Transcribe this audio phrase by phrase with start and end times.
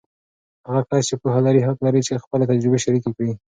[0.67, 3.31] هغه کس چې پوهه لري، حق لري چې خپله تجربې شریکې کړي.